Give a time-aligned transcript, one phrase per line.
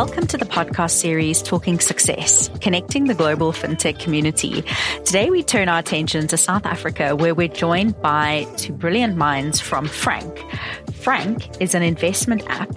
[0.00, 4.64] Welcome to the podcast series Talking Success, connecting the global fintech community.
[5.04, 9.60] Today we turn our attention to South Africa, where we're joined by two brilliant minds
[9.60, 10.42] from Frank.
[10.94, 12.74] Frank is an investment app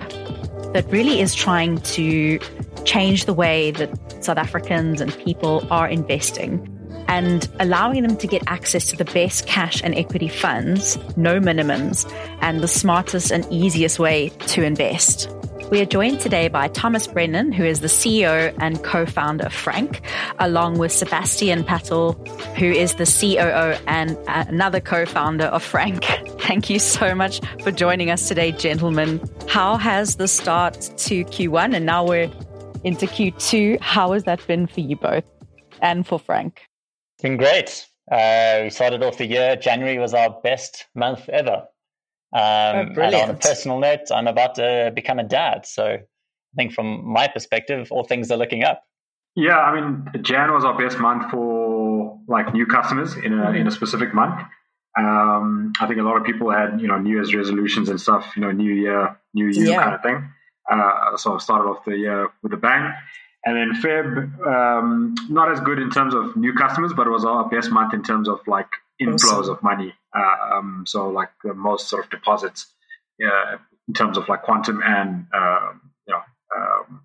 [0.74, 2.40] that really is trying to
[2.84, 6.70] change the way that South Africans and people are investing
[7.08, 12.06] and allowing them to get access to the best cash and equity funds, no minimums,
[12.42, 15.30] and the smartest and easiest way to invest.
[15.74, 20.02] We are joined today by Thomas Brennan, who is the CEO and co-founder of Frank,
[20.38, 22.12] along with Sebastian Patel,
[22.56, 26.04] who is the COO and another co-founder of Frank.
[26.42, 29.20] Thank you so much for joining us today, gentlemen.
[29.48, 32.32] How has the start to Q1 and now we're
[32.84, 33.82] into Q2?
[33.82, 35.24] How has that been for you both
[35.82, 36.62] and for Frank?
[37.16, 37.88] It's been great.
[38.12, 39.56] Uh, we started off the year.
[39.56, 41.66] January was our best month ever.
[42.34, 45.66] Um, oh, and on a personal note, I'm about to become a dad.
[45.66, 48.84] So I think from my perspective, all things are looking up.
[49.36, 53.68] Yeah, I mean, Jan was our best month for like new customers in a in
[53.68, 54.42] a specific month.
[54.98, 58.32] Um, I think a lot of people had you know New Year's resolutions and stuff.
[58.36, 59.84] You know, New Year, New Year yeah.
[59.84, 60.30] kind of thing.
[60.72, 62.94] Uh, so I started off the year with a bang.
[63.46, 67.26] And then Feb, um, not as good in terms of new customers, but it was
[67.26, 68.70] our best month in terms of like
[69.02, 69.56] inflows awesome.
[69.56, 69.94] of money.
[70.16, 72.68] Uh, um, so like the most sort of deposits
[73.24, 75.74] uh, in terms of like quantum and uh,
[76.08, 76.22] you know
[76.56, 77.02] um,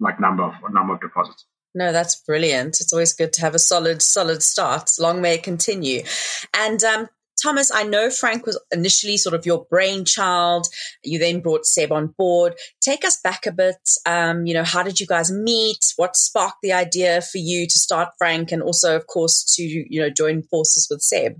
[0.00, 1.44] like number of number of deposits.
[1.74, 2.80] No, that's brilliant.
[2.80, 4.92] It's always good to have a solid, solid start.
[5.00, 6.04] Long may it continue.
[6.56, 7.08] And um,
[7.44, 10.66] Thomas, I know Frank was initially sort of your brainchild.
[11.02, 12.54] You then brought Seb on board.
[12.80, 13.76] Take us back a bit.
[14.06, 15.92] Um, you know, how did you guys meet?
[15.96, 20.00] What sparked the idea for you to start Frank, and also, of course, to you
[20.00, 21.34] know join forces with Seb?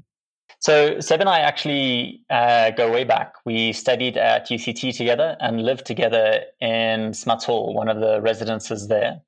[0.61, 3.33] So Seb and I actually uh, go way back.
[3.47, 8.89] We studied at UCT together and lived together in Smuts Hall, one of the residences
[8.89, 9.23] there.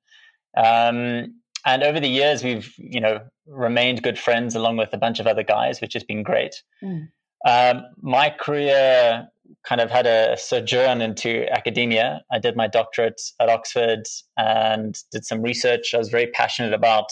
[0.55, 5.19] Um, and over the years, we've you know remained good friends along with a bunch
[5.19, 6.63] of other guys, which has been great.
[6.81, 7.09] Mm.
[7.45, 9.27] Um, my career
[9.63, 12.21] kind of had a sojourn into academia.
[12.31, 14.03] I did my doctorate at Oxford
[14.37, 15.93] and did some research.
[15.93, 17.11] I was very passionate about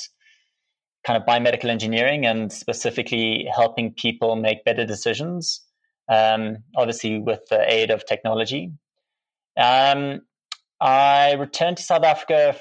[1.06, 5.62] kind of biomedical engineering and specifically helping people make better decisions,
[6.10, 8.72] um, obviously with the aid of technology.
[9.58, 10.22] Um,
[10.81, 12.56] I returned to South Africa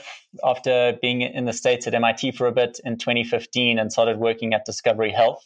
[0.44, 4.54] after being in the States at MIT for a bit in 2015 and started working
[4.54, 5.44] at Discovery Health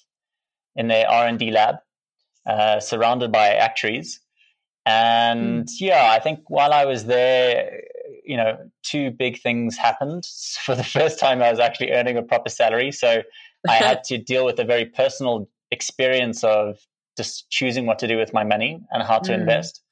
[0.77, 1.77] in their R&D lab,
[2.47, 4.21] uh, surrounded by actuaries.
[4.85, 5.71] And mm.
[5.81, 7.83] yeah, I think while I was there,
[8.25, 10.25] you know, two big things happened.
[10.65, 12.93] For the first time, I was actually earning a proper salary.
[12.93, 13.23] So
[13.69, 16.79] I had to deal with a very personal experience of
[17.17, 19.41] just choosing what to do with my money and how to mm.
[19.41, 19.83] invest.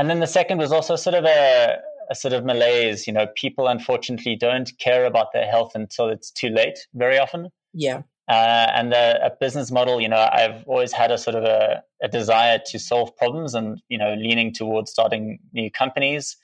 [0.00, 1.76] And then the second was also sort of a,
[2.10, 3.06] a sort of malaise.
[3.06, 7.50] You know, people unfortunately don't care about their health until it's too late very often.
[7.74, 8.00] Yeah.
[8.26, 11.82] Uh, and the, a business model, you know, I've always had a sort of a,
[12.02, 16.34] a, desire to solve problems and, you know, leaning towards starting new companies.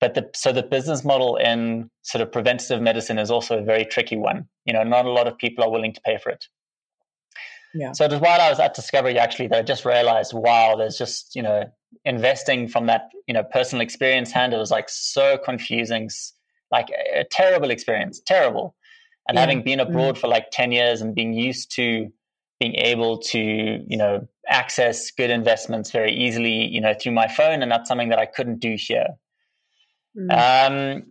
[0.00, 3.84] But the, so the business model in sort of preventative medicine is also a very
[3.84, 4.48] tricky one.
[4.64, 6.46] You know, not a lot of people are willing to pay for it.
[7.74, 7.92] Yeah.
[7.92, 10.96] So it was while I was at Discovery actually that I just realized, wow, there's
[10.96, 11.70] just, you know,
[12.04, 16.08] investing from that you know personal experience hand it was like so confusing
[16.70, 18.74] like a, terrible experience terrible
[19.26, 19.40] and yeah.
[19.40, 20.18] having been abroad mm.
[20.18, 22.10] for like 10 years and being used to
[22.60, 27.62] being able to you know access good investments very easily you know through my phone
[27.62, 29.08] and that's something that i couldn't do here
[30.16, 30.30] mm.
[30.30, 31.02] um,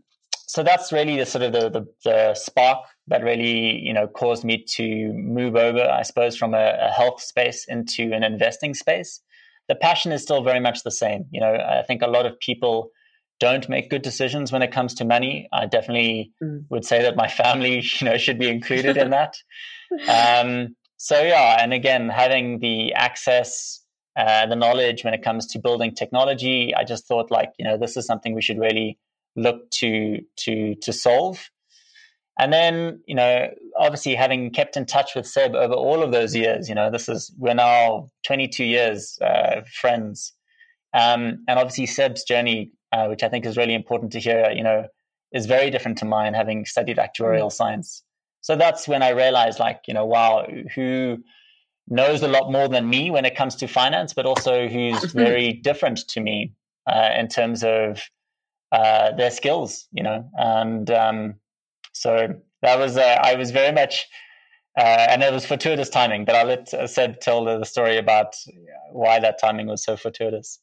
[0.48, 4.44] so that's really the sort of the, the, the, spark that really you know caused
[4.44, 9.22] me to move over i suppose from a, a health space into an investing space
[9.68, 11.26] the passion is still very much the same.
[11.32, 12.92] You know, I think a lot of people
[13.40, 15.48] don't make good decisions when it comes to money.
[15.54, 16.66] I definitely mm.
[16.70, 19.36] would say that my family, you know, should be included in that.
[20.10, 23.82] Um, so yeah, and again, having the access,
[24.18, 27.78] uh, the knowledge when it comes to building technology, I just thought like, you know,
[27.78, 28.98] this is something we should really
[29.38, 31.50] look to to to solve.
[32.40, 36.36] And then, you know, obviously having kept in touch with Seb over all of those
[36.36, 40.34] years, you know, this is, we're now 22 years uh, friends.
[40.94, 44.64] Um, and obviously Seb's journey, uh, which I think is really important to hear, you
[44.64, 44.88] know,
[45.32, 47.52] is very different to mine, having studied actuarial mm.
[47.52, 48.04] science.
[48.42, 51.18] So that's when I realized, like, you know, wow, who
[51.88, 55.54] knows a lot more than me when it comes to finance, but also who's very
[55.54, 56.54] different to me
[56.86, 58.02] uh, in terms of
[58.72, 61.36] uh, their skills, you know, and um,
[62.02, 64.08] so that was uh, I was very much,
[64.78, 66.26] uh, and it was fortuitous timing.
[66.26, 68.36] But I'll let uh, Seb tell the story about
[68.92, 70.60] why that timing was so fortuitous.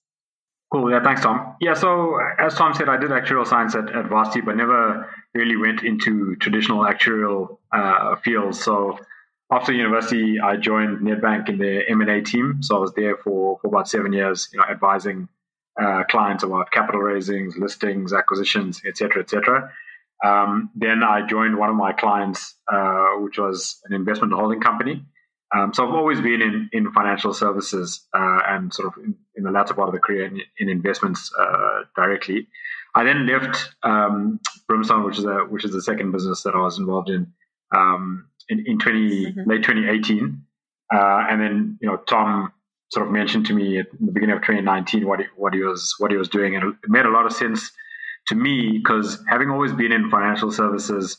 [0.73, 0.91] Cool.
[0.91, 1.55] Yeah, thanks, Tom.
[1.61, 5.57] Yeah, so as Tom said, I did actuarial science at, at Varsity, but never really
[5.57, 8.61] went into traditional actuarial uh, fields.
[8.61, 8.99] So
[9.53, 12.59] after university, I joined Nedbank in the M&A team.
[12.61, 15.29] So I was there for, for about seven years, you know, advising
[15.81, 19.71] uh, clients about capital raisings, listings, acquisitions, etc., etc.
[20.25, 25.05] Um, then I joined one of my clients, uh, which was an investment holding company.
[25.55, 29.45] Um, so I've always been in, in financial services uh, and sort of in, in,
[29.45, 32.49] the latter part of the career in, in investments uh, directly.
[32.95, 36.59] I then left um, Brimstone, which is a which is the second business that I
[36.59, 37.33] was involved in
[37.75, 39.51] um, in, in 20 mm-hmm.
[39.51, 40.43] late 2018,
[40.93, 42.53] uh, and then you know Tom
[42.91, 45.95] sort of mentioned to me at the beginning of 2019 what he, what he was
[45.99, 47.71] what he was doing, and it made a lot of sense
[48.29, 51.19] to me because having always been in financial services,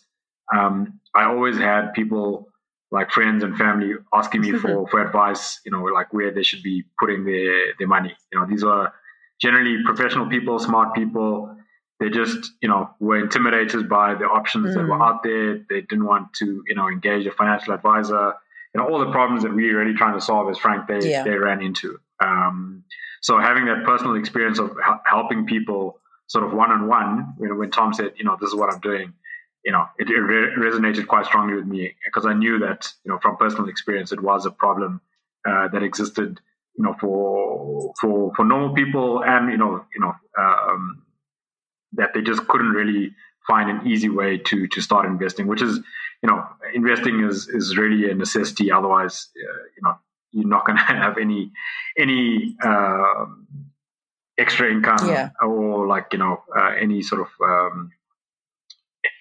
[0.53, 2.49] um, I always had people
[2.91, 6.63] like friends and family asking me for, for advice, you know, like where they should
[6.63, 8.15] be putting their, their money.
[8.31, 8.93] You know, these are
[9.41, 11.55] generally professional people, smart people.
[11.99, 14.73] They just, you know, were intimidated by the options mm.
[14.75, 15.07] that were mm.
[15.07, 15.65] out there.
[15.69, 18.33] They didn't want to, you know, engage a financial advisor.
[18.73, 21.09] You know, all the problems that we are really trying to solve as Frank, they,
[21.09, 21.23] yeah.
[21.23, 21.97] they ran into.
[22.19, 22.83] Um,
[23.21, 27.55] so having that personal experience of helping people sort of one on one, you know,
[27.55, 29.13] when Tom said, you know, this is what I'm doing,
[29.63, 33.11] you know, it, it re- resonated quite strongly with me because I knew that, you
[33.11, 35.01] know, from personal experience, it was a problem
[35.47, 36.39] uh, that existed,
[36.77, 41.03] you know, for for for normal people, and you know, you know, um,
[41.93, 43.11] that they just couldn't really
[43.47, 45.77] find an easy way to to start investing, which is,
[46.21, 46.43] you know,
[46.73, 48.71] investing is is really a necessity.
[48.71, 49.95] Otherwise, uh, you know,
[50.31, 51.51] you're not going to have any
[51.97, 53.25] any uh,
[54.37, 55.29] extra income yeah.
[55.41, 57.91] or like you know uh, any sort of um,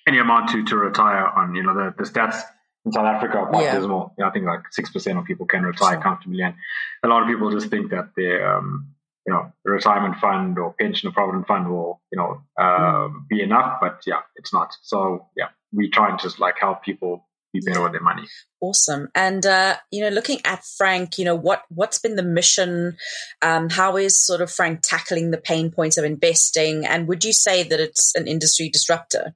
[0.07, 1.55] any amount to, to retire on.
[1.55, 2.41] You know, the, the stats
[2.85, 3.77] in South Africa are quite yeah.
[3.77, 4.15] dismal.
[4.19, 6.43] You know, I think like 6% of people can retire comfortably.
[6.43, 6.55] And
[7.03, 8.95] a lot of people just think that their, um,
[9.27, 13.29] you know, retirement fund or pension or provident fund will, you know, uh, mm.
[13.29, 13.79] be enough.
[13.81, 14.75] But yeah, it's not.
[14.83, 18.25] So yeah, we try and just like help people be better with their money.
[18.61, 19.09] Awesome.
[19.15, 22.97] And uh, you know, looking at Frank, you know, what what's been the mission?
[23.41, 26.85] Um, how is sort of Frank tackling the pain points of investing?
[26.85, 29.35] And would you say that it's an industry disruptor?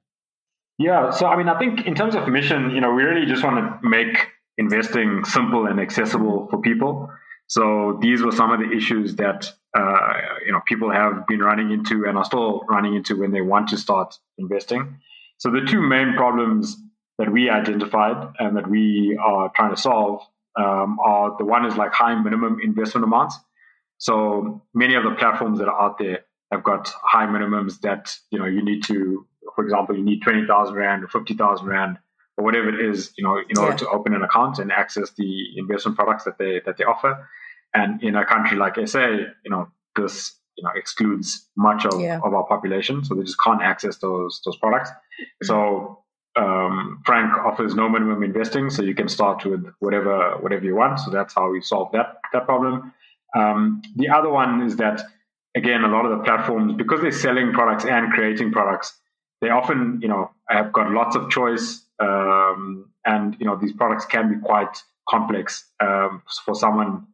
[0.77, 3.43] Yeah, so I mean, I think in terms of mission, you know, we really just
[3.43, 4.27] want to make
[4.57, 7.09] investing simple and accessible for people.
[7.47, 10.11] So these were some of the issues that uh,
[10.45, 13.69] you know people have been running into and are still running into when they want
[13.69, 14.99] to start investing.
[15.37, 16.77] So the two main problems
[17.19, 20.21] that we identified and that we are trying to solve
[20.55, 23.37] um, are the one is like high minimum investment amounts.
[23.99, 26.21] So many of the platforms that are out there
[26.51, 30.73] have got high minimums that you know you need to for example, you need 20,000
[30.73, 31.97] Rand or 50,000 Rand
[32.37, 33.77] or whatever it is, you know, in order yeah.
[33.77, 37.27] to open an account and access the investment products that they, that they offer.
[37.73, 42.19] And in a country like SA, you know, this, you know, excludes much of, yeah.
[42.23, 43.03] of our population.
[43.03, 44.89] So they just can't access those, those products.
[44.89, 45.45] Mm-hmm.
[45.45, 45.98] So,
[46.39, 50.99] um, Frank offers no minimum investing, so you can start with whatever, whatever you want.
[50.99, 52.93] So that's how we solve that, that problem.
[53.35, 55.01] Um, the other one is that,
[55.55, 58.97] again, a lot of the platforms, because they're selling products and creating products,
[59.41, 64.05] they often, you know, have got lots of choice, um, and you know these products
[64.05, 67.07] can be quite complex um, for someone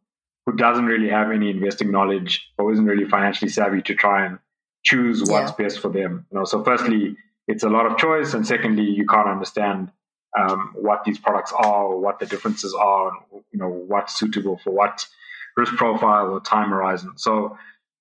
[0.44, 4.38] who doesn't really have any investing knowledge or isn't really financially savvy to try and
[4.84, 5.64] choose what's yeah.
[5.64, 6.26] best for them.
[6.30, 7.16] You know, so firstly,
[7.48, 9.90] it's a lot of choice, and secondly, you can't understand
[10.36, 14.70] um, what these products are, what the differences are, and, you know, what's suitable for
[14.70, 15.06] what
[15.56, 17.12] risk profile or time horizon.
[17.16, 17.56] So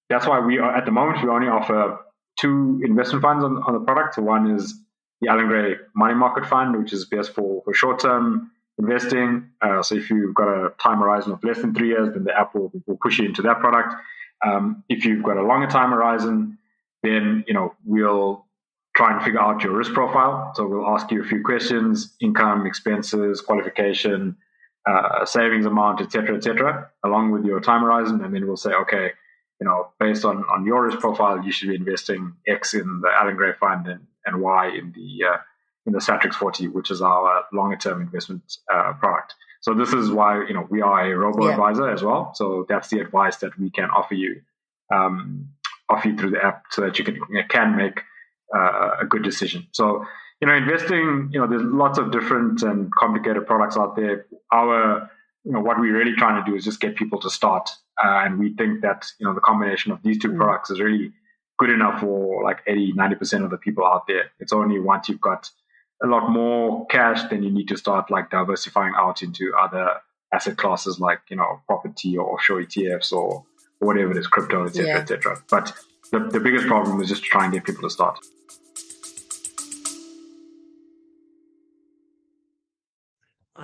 [0.10, 2.00] that's why we are at the moment we only offer
[2.40, 4.18] two investment funds on, on the product.
[4.18, 4.74] One is
[5.22, 9.52] the Allan Gray Money Market Fund, which is best for, for short term investing.
[9.62, 12.38] Uh, so if you've got a time horizon of less than three years, then the
[12.38, 13.96] app will, will push you into that product.
[14.46, 16.58] Um, if you've got a longer time horizon,
[17.04, 18.45] then you know we'll
[18.96, 20.54] try and figure out your risk profile.
[20.56, 24.38] So we'll ask you a few questions: income, expenses, qualification,
[24.86, 29.12] uh, savings amount, etc., etc., along with your time horizon, and then we'll say, okay,
[29.60, 33.10] you know, based on, on your risk profile, you should be investing X in the
[33.10, 35.38] Allan Gray fund and, and Y in the uh,
[35.86, 38.42] in the Satrix 40, which is our longer term investment
[38.74, 39.36] uh, product.
[39.62, 41.94] So this is why you know we are a robo advisor yeah.
[41.94, 42.32] as well.
[42.36, 44.42] So that's the advice that we can offer you
[44.94, 45.50] um,
[45.90, 48.02] offer you through the app, so that you can you can make
[48.54, 49.68] uh, a good decision.
[49.72, 50.06] So
[50.42, 54.26] you know, investing, you know, there's lots of different and complicated products out there.
[54.52, 55.10] Our
[55.44, 57.70] you know what we're really trying to do is just get people to start
[58.04, 60.38] uh, and we think that you know the combination of these two mm.
[60.38, 61.12] products is really
[61.60, 65.22] good enough for like 80 90% of the people out there it's only once you've
[65.22, 65.52] got
[66.04, 70.02] a lot more cash then you need to start like diversifying out into other
[70.34, 73.46] asset classes like you know property or offshore etfs or
[73.80, 74.98] whatever it is, crypto, etc., yeah.
[75.00, 75.44] etc.
[75.50, 75.74] But
[76.12, 78.20] the, the biggest problem is just trying to try and get people to start.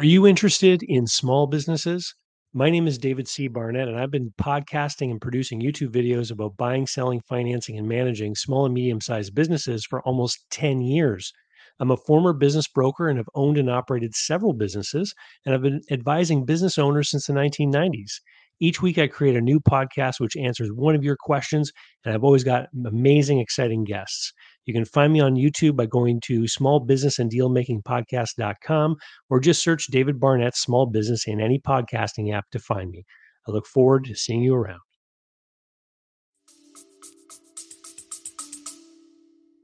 [0.01, 2.15] Are you interested in small businesses?
[2.55, 3.47] My name is David C.
[3.47, 8.33] Barnett, and I've been podcasting and producing YouTube videos about buying, selling, financing, and managing
[8.33, 11.31] small and medium sized businesses for almost 10 years.
[11.79, 15.13] I'm a former business broker and have owned and operated several businesses,
[15.45, 18.21] and I've been advising business owners since the 1990s.
[18.59, 21.71] Each week, I create a new podcast which answers one of your questions,
[22.05, 24.33] and I've always got amazing, exciting guests.
[24.65, 28.95] You can find me on YouTube by going to smallbusinessanddealmakingpodcast.com
[29.29, 33.03] or just search David Barnett Small Business in any podcasting app to find me.
[33.47, 34.81] I look forward to seeing you around.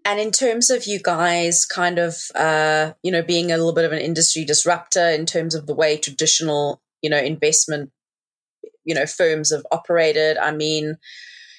[0.04, 3.84] And in terms of you guys kind of, uh, you know, being a little bit
[3.84, 7.92] of an industry disruptor in terms of the way traditional, you know, investment,
[8.86, 10.96] you know, firms have operated, I mean,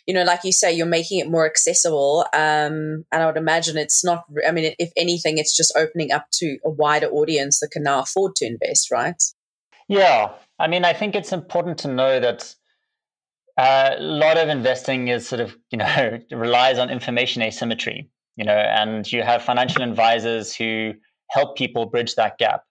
[0.09, 2.25] you know, like you say, you're making it more accessible.
[2.33, 6.25] Um, and I would imagine it's not, I mean, if anything, it's just opening up
[6.39, 9.23] to a wider audience that can now afford to invest, right?
[9.87, 10.33] Yeah.
[10.59, 12.55] I mean, I think it's important to know that
[13.59, 18.47] uh, a lot of investing is sort of, you know, relies on information asymmetry, you
[18.47, 20.95] know, and you have financial advisors who
[21.29, 22.63] help people bridge that gap.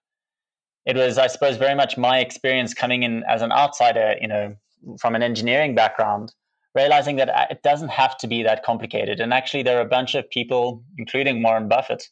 [0.86, 4.56] It was, I suppose, very much my experience coming in as an outsider, you know,
[4.98, 6.32] from an engineering background
[6.78, 9.20] realizing that uh, it doesn't have to be that complicated.
[9.20, 12.04] And actually, there are a bunch of people, including Warren Buffett,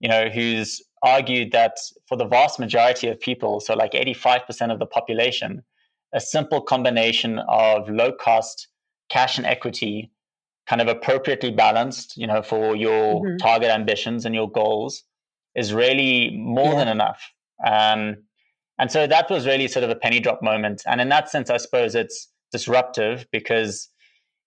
[0.00, 1.76] you know, who's argued that
[2.08, 5.62] for the vast majority of people, so like 85% of the population,
[6.14, 8.68] a simple combination of low cost
[9.10, 10.10] cash and equity,
[10.66, 13.36] kind of appropriately balanced, you know, for your mm-hmm.
[13.36, 15.02] target ambitions and your goals,
[15.54, 16.78] is really more yeah.
[16.78, 17.20] than enough.
[17.66, 18.16] Um,
[18.78, 20.82] and so that was really sort of a penny drop moment.
[20.86, 23.88] And in that sense, I suppose it's disruptive because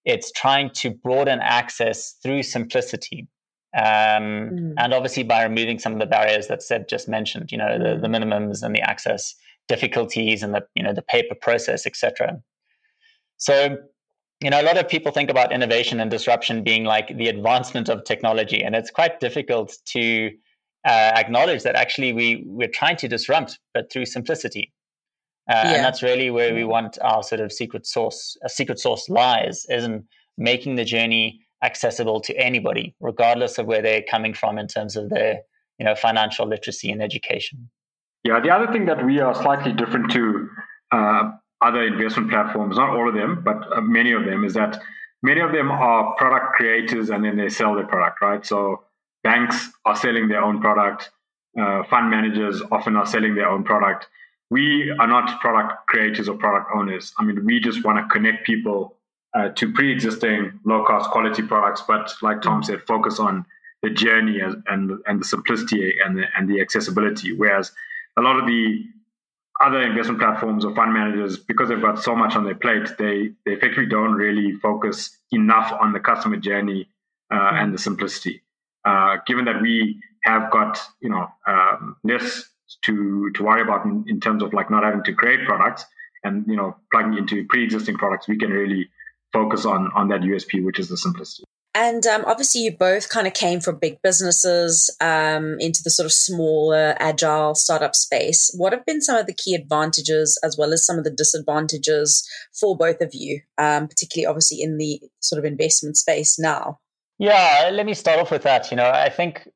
[0.05, 3.27] it's trying to broaden access through simplicity.
[3.75, 4.73] Um, mm.
[4.77, 7.99] And obviously, by removing some of the barriers that Seb just mentioned, you know, the,
[7.99, 9.35] the minimums and the access
[9.67, 12.41] difficulties and the, you know, the paper process, etc.
[13.37, 13.77] So,
[14.41, 17.87] you know, a lot of people think about innovation and disruption being like the advancement
[17.87, 20.31] of technology, and it's quite difficult to
[20.85, 24.73] uh, acknowledge that actually we we're trying to disrupt, but through simplicity.
[25.51, 25.73] Uh, yeah.
[25.73, 29.65] And that's really where we want our sort of secret source, a secret source lies,
[29.67, 30.05] is in
[30.37, 35.09] making the journey accessible to anybody, regardless of where they're coming from in terms of
[35.09, 35.41] their,
[35.77, 37.69] you know, financial literacy and education.
[38.23, 40.47] Yeah, the other thing that we are slightly different to
[40.93, 41.31] uh,
[41.61, 44.81] other investment platforms, not all of them, but uh, many of them, is that
[45.21, 48.45] many of them are product creators and then they sell their product, right?
[48.45, 48.83] So
[49.21, 51.09] banks are selling their own product,
[51.59, 54.07] uh, fund managers often are selling their own product
[54.51, 57.13] we are not product creators or product owners.
[57.17, 58.97] I mean, we just want to connect people
[59.33, 63.45] uh, to pre-existing low-cost quality products, but like Tom said, focus on
[63.81, 64.61] the journey and
[65.07, 67.33] and, the simplicity and the, and the accessibility.
[67.33, 67.71] Whereas
[68.17, 68.83] a lot of the
[69.63, 73.29] other investment platforms or fund managers, because they've got so much on their plate, they
[73.45, 76.89] they effectively don't really focus enough on the customer journey
[77.33, 78.41] uh, and the simplicity.
[78.83, 82.50] Uh, given that we have got you know um, less
[82.85, 85.85] to to worry about in, in terms of like not having to create products
[86.23, 88.89] and you know plugging into pre-existing products we can really
[89.33, 91.43] focus on on that usp which is the simplicity.
[91.73, 96.05] And um, obviously you both kind of came from big businesses um, into the sort
[96.05, 98.53] of smaller agile startup space.
[98.57, 102.27] What have been some of the key advantages as well as some of the disadvantages
[102.59, 106.79] for both of you um, particularly obviously in the sort of investment space now?
[107.17, 108.69] Yeah let me start off with that.
[108.69, 109.47] You know i think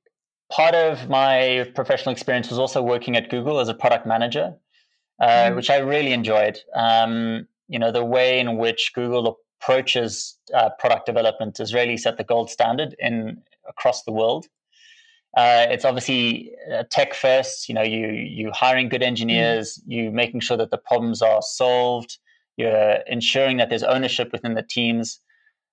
[0.51, 4.53] part of my professional experience was also working at Google as a product manager,
[5.19, 5.55] uh, mm.
[5.55, 6.59] which I really enjoyed.
[6.75, 12.17] Um, you know, the way in which Google approaches uh, product development has really set
[12.17, 14.45] the gold standard in across the world.
[15.35, 17.67] Uh, it's obviously uh, tech first.
[17.67, 19.93] You know, you you hiring good engineers, mm.
[19.93, 22.17] you making sure that the problems are solved,
[22.57, 25.19] you're ensuring that there's ownership within the teams.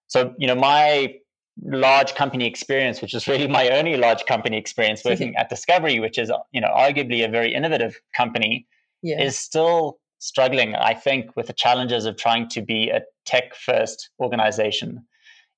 [0.09, 1.15] So, you know, my
[1.63, 6.19] large company experience, which is really my only large company experience working at Discovery, which
[6.19, 8.67] is you know arguably a very innovative company,
[9.03, 9.21] yeah.
[9.21, 10.75] is still struggling.
[10.77, 15.05] I think with the challenges of trying to be a tech first organization.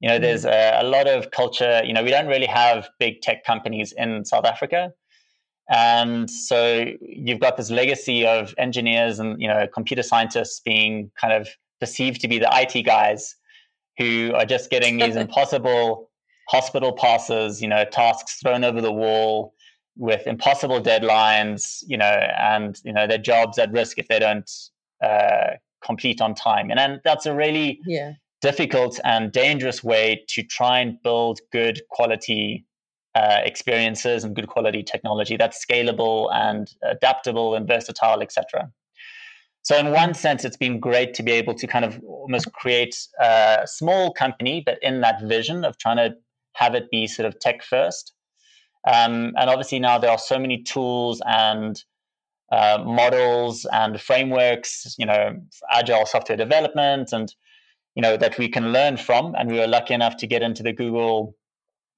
[0.00, 0.22] You know, mm.
[0.22, 1.82] there's a, a, lot of culture.
[1.84, 4.92] You know, we don't really have big tech companies in South Africa.
[5.70, 11.32] And so you've got this legacy of engineers and, you know, computer scientists being kind
[11.32, 11.48] of
[11.80, 13.34] perceived to be the IT guys
[13.98, 16.10] who are just getting these impossible
[16.48, 19.54] hospital passes, you know, tasks thrown over the wall
[19.96, 22.04] with impossible deadlines, you know,
[22.38, 24.50] and you know their jobs at risk if they don't
[25.02, 25.52] uh,
[25.84, 26.70] complete on time.
[26.70, 28.12] And then that's a really yeah.
[28.40, 32.64] difficult and dangerous way to try and build good quality
[33.14, 38.70] uh, experiences and good quality technology that's scalable and adaptable and versatile, etc.
[39.64, 42.94] So, in one sense, it's been great to be able to kind of almost create
[43.18, 46.14] a small company, but in that vision of trying to
[46.52, 48.12] have it be sort of tech first.
[48.86, 51.82] Um, and obviously, now there are so many tools and
[52.52, 55.40] uh, models and frameworks, you know,
[55.72, 57.34] agile software development, and
[57.94, 59.34] you know that we can learn from.
[59.34, 61.36] And we were lucky enough to get into the Google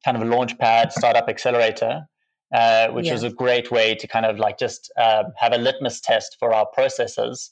[0.04, 2.06] kind of launchpad startup accelerator,
[2.54, 3.12] uh, which yeah.
[3.12, 6.54] was a great way to kind of like just uh, have a litmus test for
[6.54, 7.50] our processes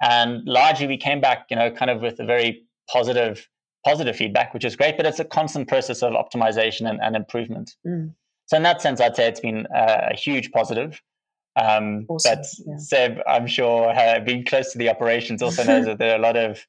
[0.00, 3.48] and largely, we came back, you know, kind of with a very positive
[3.84, 4.96] positive feedback, which is great.
[4.96, 7.76] But it's a constant process of optimization and, and improvement.
[7.86, 8.14] Mm.
[8.46, 11.00] So in that sense, I'd say it's been a huge positive.
[11.56, 12.36] Um, awesome.
[12.36, 12.76] But yeah.
[12.78, 16.22] Seb, I'm sure, uh, being close to the operations, also knows that there are a
[16.22, 16.64] lot of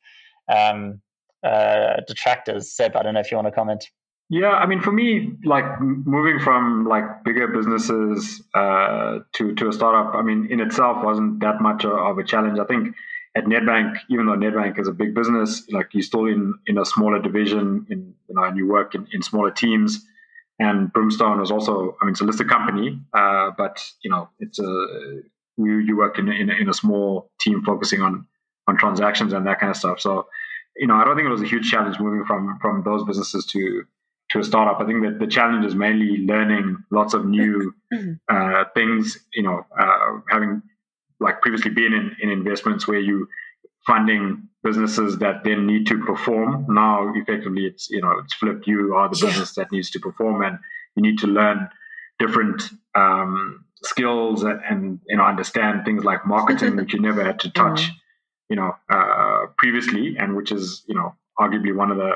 [0.47, 1.01] um,
[1.43, 2.71] uh, detractors.
[2.75, 3.85] Seb, I don't know if you want to comment.
[4.29, 9.73] Yeah, I mean, for me, like moving from like bigger businesses uh, to to a
[9.73, 12.59] startup, I mean, in itself wasn't that much of a challenge.
[12.59, 12.93] I think
[13.37, 16.85] at Nedbank, even though Nedbank is a big business, like you're still in in a
[16.85, 20.03] smaller division, in you know, and you work in, in smaller teams.
[20.59, 24.57] And Brimstone was also, I mean, it's a listed company, uh, but you know, it's
[24.57, 25.21] a
[25.57, 28.25] you, you work in, in in a small team focusing on
[28.67, 29.99] on transactions and that kind of stuff.
[29.99, 30.27] So,
[30.75, 33.45] you know, I don't think it was a huge challenge moving from from those businesses
[33.53, 33.83] to
[34.31, 34.81] to a startup.
[34.81, 37.73] I think that the challenge is mainly learning lots of new
[38.29, 39.19] uh, things.
[39.33, 40.63] You know, uh, having
[41.19, 43.27] like previously been in, in investments where you
[43.85, 46.65] funding businesses that then need to perform.
[46.69, 48.67] Now, effectively, it's you know it's flipped.
[48.67, 49.27] You are the yeah.
[49.27, 50.59] business that needs to perform, and
[50.95, 51.69] you need to learn
[52.19, 52.63] different
[52.95, 57.49] um, skills and, and, you know understand things like marketing, which you never had to
[57.61, 57.93] touch, mm-hmm.
[58.49, 62.13] you know, uh, previously, and which is you know arguably one of the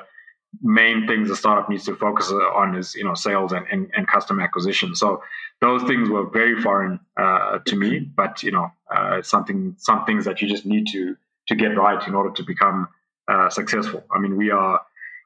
[0.61, 4.07] main things a startup needs to focus on is you know sales and, and, and
[4.07, 4.95] customer acquisition.
[4.95, 5.23] So
[5.61, 10.25] those things were very foreign uh, to me but you know uh, something some things
[10.25, 11.15] that you just need to
[11.47, 12.87] to get right in order to become
[13.27, 14.03] uh, successful.
[14.11, 14.81] I mean we are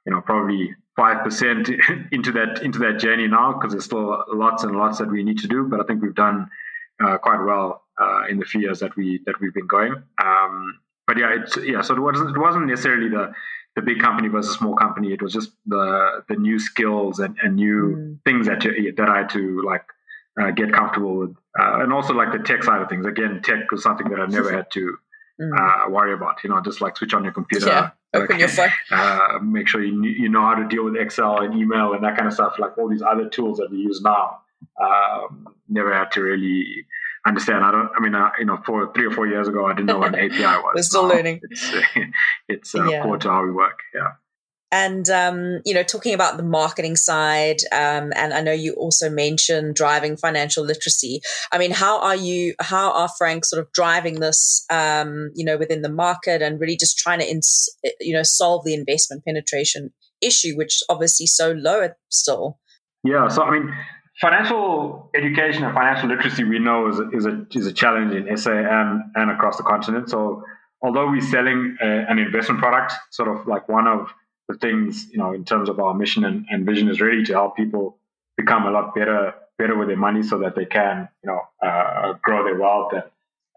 [0.05, 4.77] you know probably 5% into that into that journey now because there's still lots and
[4.77, 6.49] lots that we need to do but i think we've done
[7.03, 9.95] uh, quite well uh, in the few years that we that we've been going.
[10.23, 13.31] Um, but yeah it's yeah so it wasn't it wasn't necessarily the
[13.75, 15.13] the big company versus small company.
[15.13, 18.23] It was just the the new skills and, and new mm.
[18.23, 19.85] things that you, that I had to like
[20.39, 23.05] uh, get comfortable with, uh, and also like the tech side of things.
[23.05, 24.97] Again, tech was something that I never had to
[25.41, 25.51] mm.
[25.57, 26.43] uh, worry about.
[26.43, 29.83] You know, just like switch on your computer, yeah, open your phone, uh, make sure
[29.83, 32.57] you you know how to deal with Excel and email and that kind of stuff.
[32.57, 34.39] Like all these other tools that we use now,
[34.81, 36.85] um, never had to really
[37.25, 37.63] understand.
[37.63, 37.89] I don't.
[37.95, 40.13] I mean, uh, you know, for three or four years ago, I didn't know what
[40.13, 40.73] an API was.
[40.75, 41.41] We're still now learning.
[41.43, 41.73] It's
[42.47, 43.03] it's uh, yeah.
[43.03, 43.79] core to how we work.
[43.93, 44.11] Yeah.
[44.71, 49.09] And um, you know, talking about the marketing side, um, and I know you also
[49.09, 51.21] mentioned driving financial literacy.
[51.51, 52.55] I mean, how are you?
[52.59, 54.65] How are Frank sort of driving this?
[54.69, 57.69] Um, you know, within the market, and really just trying to, ins-
[58.01, 62.59] you know, solve the investment penetration issue, which is obviously so low still.
[63.03, 63.27] Yeah.
[63.27, 63.73] So I mean,
[64.21, 68.37] financial education and financial literacy we know is a, is a, is a challenge in
[68.37, 70.09] SA and, and across the continent.
[70.09, 70.43] So
[70.81, 74.13] although we're selling a, an investment product, sort of like one of
[74.47, 77.33] the things, you know, in terms of our mission and, and vision is really to
[77.33, 77.97] help people
[78.37, 82.13] become a lot better, better with their money so that they can, you know, uh,
[82.21, 83.03] grow their wealth and,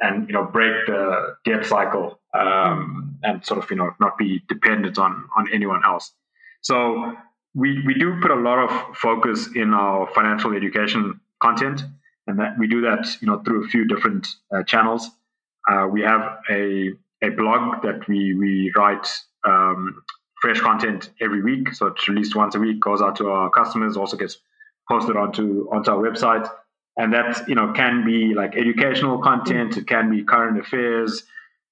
[0.01, 4.43] and, you know, break the debt cycle um, and sort of, you know, not be
[4.49, 6.13] dependent on, on anyone else.
[6.63, 7.17] So
[7.55, 11.83] we, we do put a lot of focus in our financial education content,
[12.27, 15.11] and that we do that you know through a few different uh, channels.
[15.69, 19.09] Uh, we have a a blog that we we write
[19.47, 20.03] um,
[20.41, 23.97] fresh content every week, so it's released once a week, goes out to our customers,
[23.97, 24.39] also gets
[24.89, 26.49] posted onto onto our website,
[26.97, 31.25] and that you know can be like educational content, it can be current affairs.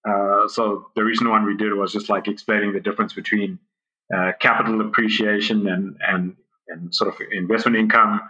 [0.08, 3.58] Uh, so the recent one we did was just like explaining the difference between
[4.14, 6.36] uh, capital appreciation and, and,
[6.68, 8.20] and sort of investment income.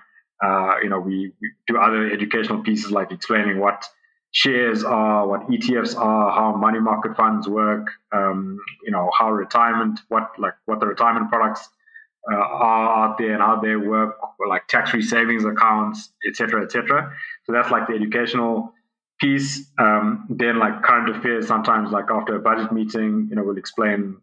[0.42, 3.86] Uh, you know, we, we, do other educational pieces like explaining what
[4.32, 10.00] shares are, what ETFs are, how money market funds work, um, you know, how retirement,
[10.08, 11.68] what like what the retirement products
[12.30, 14.16] uh, are out there and how they work,
[14.48, 17.14] like tax-free savings accounts, etc., etc.
[17.44, 18.74] So that's like the educational
[19.20, 19.70] piece.
[19.78, 24.18] Um, then like current affairs, sometimes like after a budget meeting, you know, we'll explain,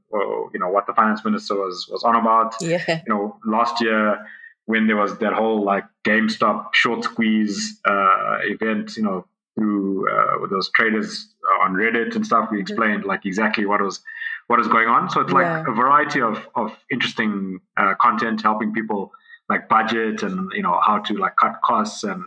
[0.53, 2.55] you know, what the finance minister was was on about.
[2.61, 2.83] Yeah.
[2.87, 4.25] You know, last year
[4.65, 9.25] when there was that whole like GameStop short squeeze uh, event, you know,
[9.55, 12.49] through uh, those traders on Reddit and stuff.
[12.51, 13.09] We explained mm-hmm.
[13.09, 14.01] like exactly what was
[14.47, 15.09] what is going on.
[15.09, 15.63] So it's like yeah.
[15.67, 19.11] a variety of of interesting uh, content helping people
[19.49, 22.23] like budget and you know how to like cut costs and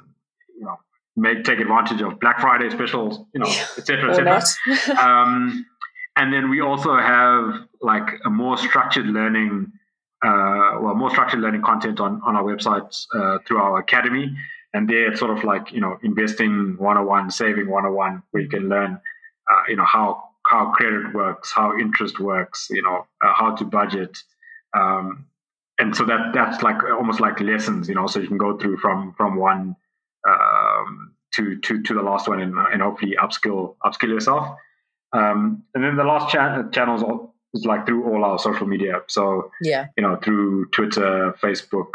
[0.57, 0.77] you know
[1.17, 4.11] make take advantage of Black Friday specials, you know, etc.
[4.11, 4.99] etc.
[5.03, 5.67] um,
[6.17, 9.73] and then we also have like a more structured learning,
[10.25, 14.35] uh, well, more structured learning content on on our website uh, through our academy.
[14.73, 18.69] And there, it's sort of like you know, investing 101, saving 101, where you can
[18.69, 19.01] learn,
[19.51, 23.65] uh, you know, how how credit works, how interest works, you know, uh, how to
[23.65, 24.17] budget.
[24.75, 25.27] Um,
[25.79, 28.79] and so that that's like almost like lessons, you know, so you can go through
[28.79, 29.77] from from one
[30.27, 34.57] um, to to to the last one and, and hopefully upskill upskill yourself.
[35.17, 37.03] Um, and then the last cha- channels
[37.55, 39.03] is like through all our social media.
[39.09, 41.93] So yeah, you know, through Twitter, Facebook,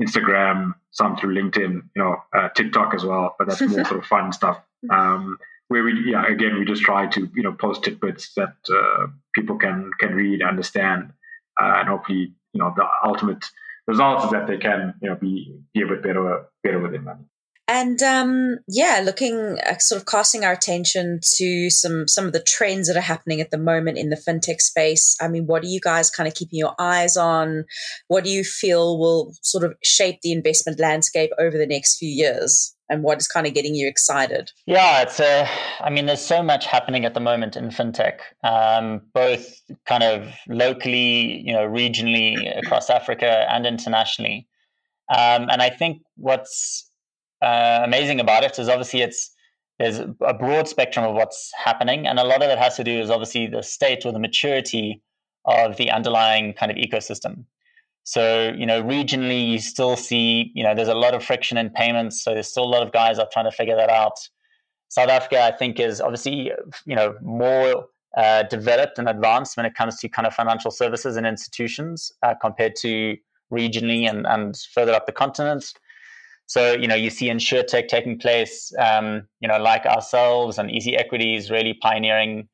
[0.00, 3.34] Instagram, some through LinkedIn, you know, uh, TikTok as well.
[3.38, 4.60] But that's more sort of fun stuff.
[4.90, 9.06] Um, where we, yeah, again, we just try to you know post tidbits that uh,
[9.34, 11.12] people can can read, understand,
[11.60, 13.44] uh, and hopefully, you know, the ultimate
[13.86, 17.02] result is that they can you know be be a bit better better with their
[17.02, 17.24] money.
[17.66, 22.42] And um, yeah, looking uh, sort of casting our attention to some some of the
[22.42, 25.16] trends that are happening at the moment in the fintech space.
[25.20, 27.64] I mean, what are you guys kind of keeping your eyes on?
[28.08, 32.08] What do you feel will sort of shape the investment landscape over the next few
[32.08, 32.76] years?
[32.90, 34.52] And what is kind of getting you excited?
[34.66, 35.48] Yeah, it's a.
[35.80, 40.28] I mean, there's so much happening at the moment in fintech, um, both kind of
[40.48, 44.46] locally, you know, regionally across Africa and internationally.
[45.08, 46.90] Um, and I think what's
[47.44, 49.30] uh, amazing about it is obviously it's
[49.78, 53.00] there's a broad spectrum of what's happening, and a lot of it has to do
[53.00, 55.02] is obviously the state or the maturity
[55.44, 57.44] of the underlying kind of ecosystem.
[58.04, 61.70] So you know, regionally, you still see you know there's a lot of friction in
[61.70, 64.18] payments, so there's still a lot of guys are trying to figure that out.
[64.88, 66.52] South Africa, I think, is obviously
[66.86, 71.16] you know more uh, developed and advanced when it comes to kind of financial services
[71.16, 73.16] and institutions uh, compared to
[73.52, 75.72] regionally and, and further up the continent.
[76.46, 80.96] So, you know, you see insurtech taking place, um, you know, like ourselves and Easy
[80.96, 82.48] Equities really pioneering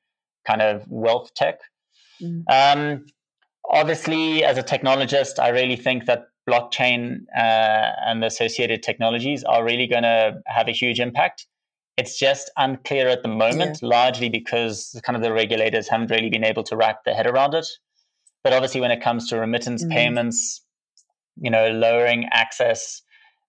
[0.47, 1.61] kind of wealth tech.
[2.23, 2.45] Mm.
[2.49, 3.07] Um,
[3.69, 9.65] obviously, as a technologist, I really think that blockchain uh, and the associated technologies are
[9.65, 11.47] really going to have a huge impact.
[11.97, 13.89] It's just unclear at the moment, yeah.
[13.89, 17.55] largely because kind of the regulators haven't really been able to wrap their head around
[17.55, 17.67] it.
[18.43, 19.91] But obviously, when it comes to remittance mm.
[19.91, 20.63] payments,
[21.37, 23.03] you know, lowering access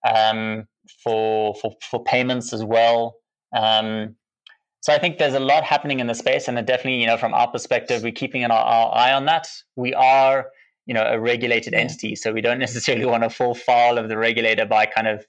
[0.08, 0.66] um,
[1.02, 3.16] for, for for payments as well.
[3.54, 4.16] Um,
[4.80, 7.34] so I think there's a lot happening in the space, and definitely, you know, from
[7.34, 9.48] our perspective, we're keeping an, our, our eye on that.
[9.76, 10.50] We are,
[10.86, 14.18] you know, a regulated entity, so we don't necessarily want to fall foul of the
[14.18, 15.24] regulator by kind of,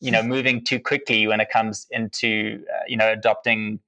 [0.00, 3.78] you know, moving too quickly when it comes into, uh, you know, adopting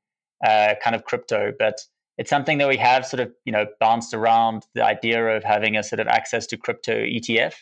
[0.44, 1.52] uh, kind of crypto.
[1.58, 1.80] But
[2.16, 5.76] it's something that we have sort of, you know, bounced around the idea of having
[5.76, 7.54] a sort of access to crypto ETF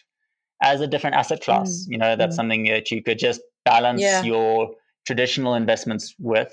[0.63, 1.71] as a different asset class.
[1.71, 1.93] Mm.
[1.93, 2.37] You know, that's mm.
[2.37, 4.23] something that you could just balance yeah.
[4.23, 4.71] your
[5.07, 6.53] traditional investments with.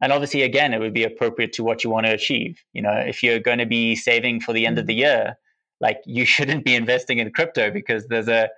[0.00, 2.60] And obviously, again, it would be appropriate to what you want to achieve.
[2.72, 5.00] You know, if you're going to be saving for the end of the mm.
[5.00, 5.36] year,
[5.80, 8.48] like you shouldn't be investing in crypto because there's a,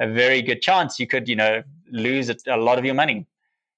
[0.00, 3.26] a very good chance you could, you know, lose a lot of your money.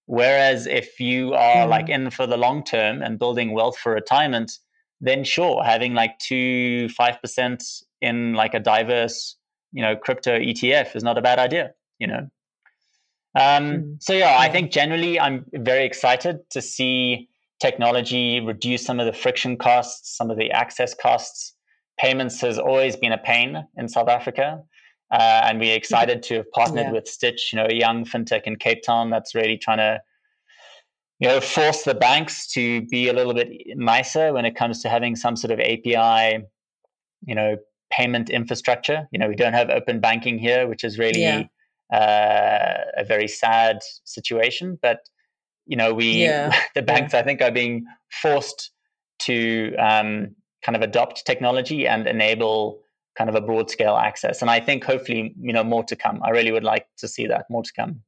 [0.06, 1.68] Whereas if you are mm.
[1.68, 4.58] like in for the long term and building wealth for retirement,
[5.00, 9.36] then sure, having like two, 5% in like a diverse
[9.72, 11.72] you know crypto ETF is not a bad idea.
[11.98, 12.30] You know.
[13.36, 14.02] Um, mm.
[14.02, 17.28] So yeah, I think generally I'm very excited to see
[17.60, 21.54] technology reduce some of the friction costs, some of the access costs.
[21.98, 24.62] Payments has always been a pain in South Africa.
[25.12, 26.92] Uh, and we're excited to have partnered yeah.
[26.92, 30.00] with Stitch, you know, a young fintech in Cape Town that's really trying to,
[31.18, 34.88] you know, force the banks to be a little bit nicer when it comes to
[34.88, 36.42] having some sort of API,
[37.26, 37.56] you know,
[37.90, 39.08] payment infrastructure.
[39.10, 41.44] You know, we don't have open banking here, which is really yeah.
[41.92, 44.78] uh, a very sad situation.
[44.80, 45.00] But
[45.66, 46.58] you know, we yeah.
[46.74, 47.20] the banks yeah.
[47.20, 48.70] I think are being forced
[49.20, 52.80] to um, kind of adopt technology and enable
[53.16, 54.40] kind of a broad scale access.
[54.40, 56.20] And I think hopefully, you know, more to come.
[56.22, 58.02] I really would like to see that more to come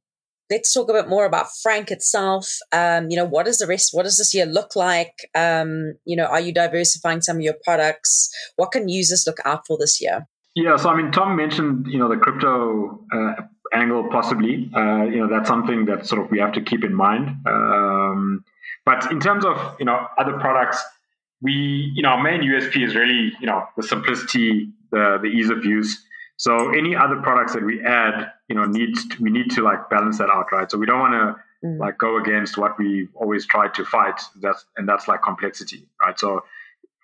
[0.49, 2.57] let's talk a bit more about Frank itself.
[2.71, 5.13] Um, you know, what does the rest, what does this year look like?
[5.35, 8.29] Um, you know, are you diversifying some of your products?
[8.55, 10.27] What can users look out for this year?
[10.55, 13.33] Yeah, so I mean, Tom mentioned, you know, the crypto uh,
[13.73, 14.69] angle possibly.
[14.75, 17.29] Uh, you know, that's something that sort of we have to keep in mind.
[17.47, 18.45] Um,
[18.85, 20.83] but in terms of, you know, other products,
[21.41, 25.49] we, you know, our main USP is really, you know, the simplicity, the, the ease
[25.49, 26.01] of use.
[26.37, 29.89] So any other products that we add, you know, needs to, we need to like
[29.89, 30.69] balance that out, right?
[30.69, 31.79] So we don't want to mm.
[31.79, 34.19] like go against what we always try to fight.
[34.41, 36.19] That's and that's like complexity, right?
[36.19, 36.43] So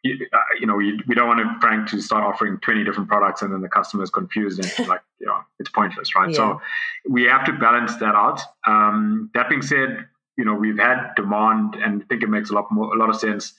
[0.04, 3.10] you, uh, you know, we, we don't want to Frank to start offering 20 different
[3.10, 6.30] products and then the customer is confused and like, you know, it's pointless, right?
[6.30, 6.36] Yeah.
[6.36, 6.62] So
[7.08, 8.42] we have to balance that out.
[8.66, 12.54] Um, that being said, you know, we've had demand and I think it makes a
[12.54, 13.54] lot more, a lot of sense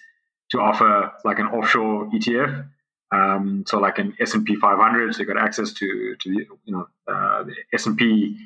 [0.50, 2.66] to offer like an offshore ETF.
[3.12, 6.86] Um, so like an S&P 500, so you got access to, to the, you know,
[7.08, 8.36] uh, the S&P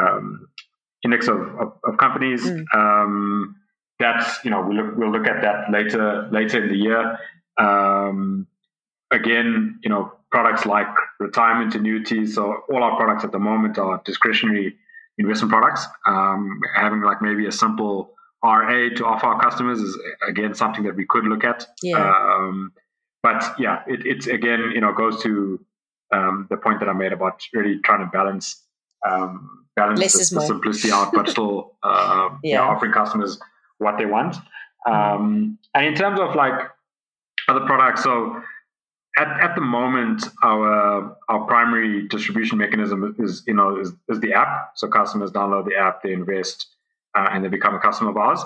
[0.00, 0.48] um,
[1.04, 2.44] index of, of, of companies.
[2.44, 2.64] Mm.
[2.74, 3.56] Um,
[3.98, 7.18] that's, you know, we'll look, we'll look at that later, later in the year.
[7.58, 8.46] Um,
[9.10, 12.34] again, you know, products like retirement annuities.
[12.34, 14.76] So all our products at the moment are discretionary
[15.18, 15.86] investment products.
[16.06, 20.96] Um, having like maybe a simple RA to offer our customers is again something that
[20.96, 21.66] we could look at.
[21.82, 22.12] Yeah.
[23.24, 25.60] Um, but yeah, it, it's again, you know, goes to
[26.12, 28.62] um, the point that I made about really trying to balance
[29.08, 32.50] um, balance the, the simplicity out, but still uh, yeah.
[32.50, 33.38] You know, offering customers
[33.78, 34.36] what they want.
[34.86, 36.54] Um, and in terms of like
[37.48, 38.42] other products, so
[39.16, 44.32] at, at the moment, our our primary distribution mechanism is you know is, is the
[44.32, 44.72] app.
[44.76, 46.66] So customers download the app, they invest,
[47.14, 48.40] uh, and they become a customer of ours.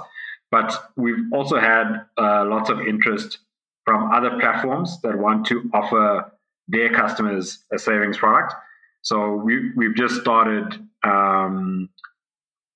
[0.50, 3.38] But we've also had uh, lots of interest
[3.84, 6.32] from other platforms that want to offer
[6.68, 8.54] their customers a savings product.
[9.02, 11.90] So we we've just started, um,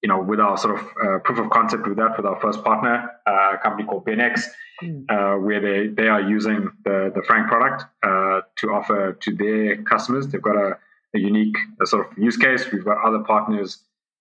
[0.02, 2.62] you know, with our sort of uh, proof of concept with that with our first
[2.62, 4.42] partner, uh, a company called BenX,
[4.82, 5.04] mm.
[5.08, 9.82] uh, where they they are using the the Frank product uh, to offer to their
[9.84, 10.28] customers.
[10.28, 10.78] They've got a,
[11.14, 12.70] a unique a sort of use case.
[12.70, 13.78] We've got other partners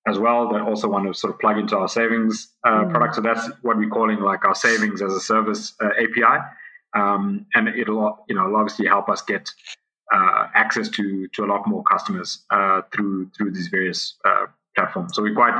[0.08, 2.92] as well that also want to sort of plug into our savings uh, mm.
[2.92, 3.16] product.
[3.16, 6.42] So that's what we're calling like our savings as a service uh, API,
[6.98, 9.50] um, and it'll you know obviously help us get
[10.14, 15.14] uh, access to to a lot more customers uh, through through these various uh, platforms.
[15.16, 15.58] So we're quite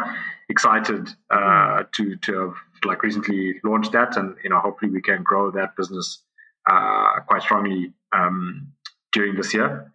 [0.50, 5.24] excited uh, to to have like recently launched that, and you know hopefully we can
[5.24, 6.24] grow that business
[6.70, 8.72] uh, quite strongly um,
[9.14, 9.92] during this year.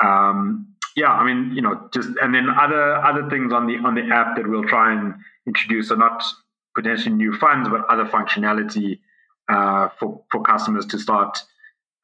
[0.00, 3.94] Um, yeah, I mean, you know, just and then other other things on the on
[3.94, 5.14] the app that we'll try and
[5.46, 6.22] introduce are not
[6.74, 9.00] potentially new funds, but other functionality
[9.52, 11.38] uh, for for customers to start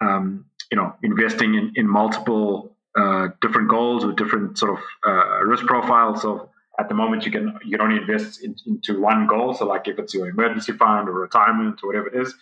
[0.01, 5.45] um, you know investing in in multiple uh, different goals with different sort of uh,
[5.45, 6.23] risk profiles.
[6.23, 9.55] So at the moment, you can you can only invest in, into one goal.
[9.55, 12.35] So like if it's your emergency fund or retirement or whatever it is.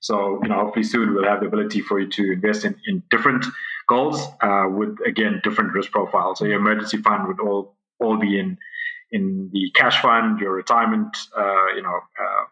[0.00, 3.02] So you know hopefully soon we'll have the ability for you to invest in, in
[3.10, 3.44] different
[3.88, 6.38] goals uh, with again different risk profiles.
[6.38, 8.58] So your emergency fund would all all be in
[9.10, 10.40] in the cash fund.
[10.40, 12.44] Your retirement uh, you know uh,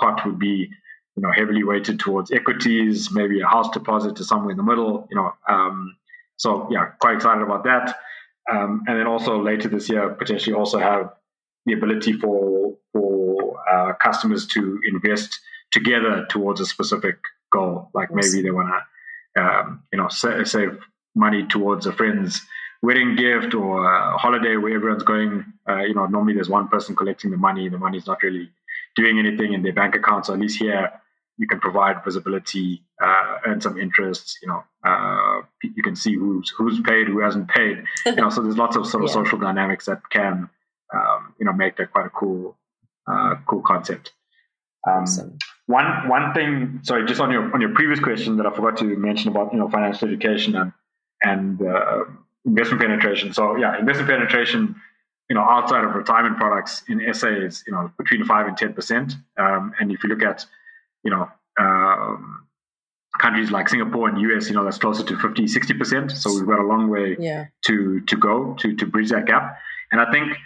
[0.00, 0.70] part would be
[1.18, 5.08] you know, heavily weighted towards equities, maybe a house deposit to somewhere in the middle,
[5.10, 5.32] you know.
[5.48, 5.96] Um,
[6.36, 7.96] so yeah, quite excited about that.
[8.48, 11.12] Um, and then also later this year, potentially also have
[11.66, 15.40] the ability for for uh, customers to invest
[15.72, 17.18] together towards a specific
[17.52, 17.90] goal.
[17.94, 18.68] Like maybe they want
[19.34, 20.78] to, um, you know, sa- save
[21.16, 22.40] money towards a friend's
[22.80, 25.44] wedding gift or a holiday where everyone's going.
[25.68, 27.68] Uh, you know, normally there's one person collecting the money.
[27.68, 28.50] The money's not really
[28.94, 30.26] doing anything in their bank account.
[30.26, 30.92] So at least here,
[31.38, 34.38] you can provide visibility, uh, earn some interest.
[34.42, 37.84] You know, uh, you can see who's who's paid, who hasn't paid.
[38.04, 39.14] You know, so there's lots of sort of yeah.
[39.14, 40.50] social dynamics that can,
[40.92, 42.56] um, you know, make that quite a cool,
[43.10, 44.12] uh, cool concept.
[44.86, 45.38] Um, awesome.
[45.66, 48.84] One one thing, sorry, just on your on your previous question that I forgot to
[48.84, 50.72] mention about you know financial education and
[51.22, 52.04] and uh,
[52.44, 53.32] investment penetration.
[53.32, 54.74] So yeah, investment penetration,
[55.30, 58.72] you know, outside of retirement products in SA is you know between five and ten
[58.72, 59.14] percent.
[59.36, 60.46] Um, and if you look at
[61.04, 62.46] you know, um,
[63.18, 66.12] countries like Singapore and US, you know, that's closer to 50, 60%.
[66.12, 67.46] So we've got a long way yeah.
[67.66, 69.58] to, to go to, to bridge that gap.
[69.90, 70.36] And I think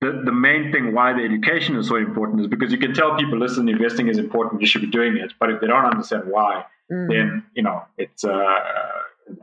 [0.00, 3.16] the, the main thing why the education is so important is because you can tell
[3.16, 5.32] people, listen, investing is important, you should be doing it.
[5.38, 7.08] But if they don't understand why, mm.
[7.08, 8.58] then, you know, it's, uh,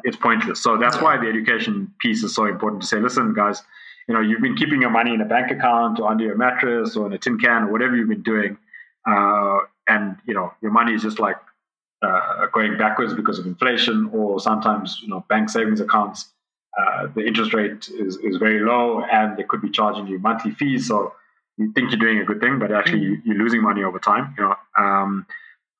[0.04, 0.62] it's pointless.
[0.62, 1.04] So that's yeah.
[1.04, 3.62] why the education piece is so important to say, listen, guys,
[4.08, 6.96] you know, you've been keeping your money in a bank account or under your mattress
[6.96, 8.58] or in a tin can or whatever you've been doing.
[9.08, 11.38] Uh, and you know your money is just like
[12.02, 16.30] uh, going backwards because of inflation, or sometimes you know bank savings accounts.
[16.78, 20.52] Uh, the interest rate is, is very low, and they could be charging you monthly
[20.52, 20.88] fees.
[20.88, 21.14] So
[21.58, 23.22] you think you're doing a good thing, but actually mm.
[23.24, 24.34] you're losing money over time.
[24.38, 25.26] You know, um,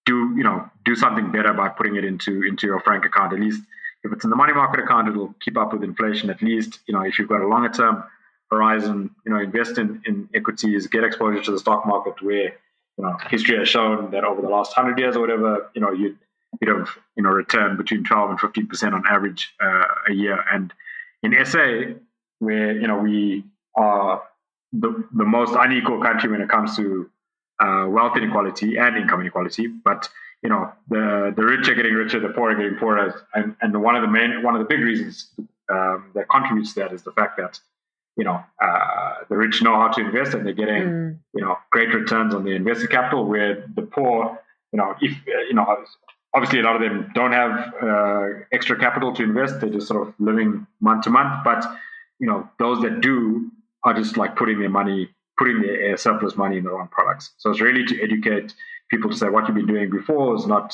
[0.06, 3.34] do you know do something better by putting it into into your frank account.
[3.34, 3.62] At least
[4.04, 6.30] if it's in the money market account, it'll keep up with inflation.
[6.30, 8.04] At least you know if you've got a longer term
[8.52, 12.54] horizon, you know invest in, in equities, get exposure to the stock market where
[12.98, 15.92] you know, history has shown that over the last hundred years or whatever, you know,
[15.92, 16.16] you
[16.62, 20.44] you'd have you know return between twelve and fifteen percent on average uh, a year.
[20.52, 20.74] And
[21.24, 21.96] in SA,
[22.40, 24.24] where you know we are
[24.72, 27.10] the, the most unequal country when it comes to
[27.60, 29.68] uh, wealth inequality and income inequality.
[29.68, 30.10] But
[30.42, 33.82] you know, the the rich are getting richer, the poor are getting poorer, and, and
[33.82, 35.30] one of the main one of the big reasons
[35.70, 37.60] um, that contributes to that is the fact that
[38.18, 41.18] you know uh, the rich know how to invest and they're getting mm.
[41.34, 44.40] you know great returns on their invested capital, where the poor,
[44.72, 45.84] you know, if you know.
[46.36, 49.62] Obviously, a lot of them don't have uh, extra capital to invest.
[49.62, 51.44] They're just sort of living month to month.
[51.44, 51.64] But
[52.18, 53.52] you know, those that do
[53.84, 57.34] are just like putting their money, putting their surplus money in the wrong products.
[57.38, 58.56] So it's really to educate
[58.90, 60.74] people to say what you've been doing before is not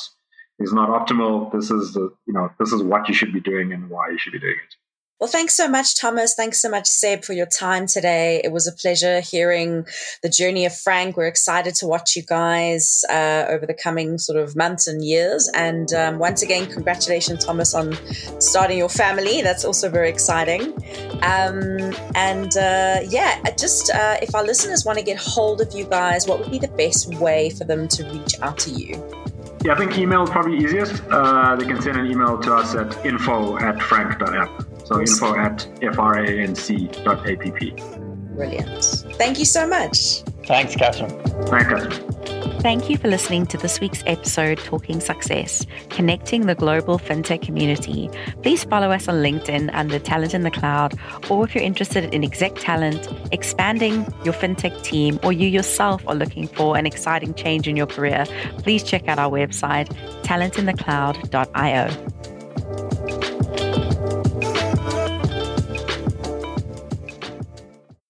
[0.58, 1.52] is not optimal.
[1.52, 4.18] This is the you know this is what you should be doing and why you
[4.18, 4.74] should be doing it.
[5.20, 6.32] Well, thanks so much, Thomas.
[6.32, 8.40] Thanks so much, Seb, for your time today.
[8.42, 9.84] It was a pleasure hearing
[10.22, 11.14] the journey of Franc.
[11.14, 15.50] We're excited to watch you guys uh, over the coming sort of months and years.
[15.54, 17.98] And um, once again, congratulations, Thomas, on
[18.40, 19.42] starting your family.
[19.42, 20.72] That's also very exciting.
[21.22, 25.84] Um, and uh, yeah, just uh, if our listeners want to get hold of you
[25.84, 28.94] guys, what would be the best way for them to reach out to you?
[29.66, 31.02] Yeah, I think email is probably easiest.
[31.10, 34.69] Uh, they can send an email to us at info at franc.app.
[34.90, 37.14] So info at franc.app.
[38.34, 38.84] Brilliant.
[39.18, 40.22] Thank you so much.
[40.46, 41.10] Thanks, Catherine.
[41.46, 42.60] Thanks, Catherine.
[42.60, 48.10] Thank you for listening to this week's episode, Talking Success, connecting the global fintech community.
[48.42, 50.98] Please follow us on LinkedIn under Talent in the Cloud,
[51.30, 56.16] or if you're interested in exec talent, expanding your fintech team, or you yourself are
[56.16, 58.24] looking for an exciting change in your career,
[58.58, 59.86] please check out our website,
[60.24, 62.39] talentinthecloud.io.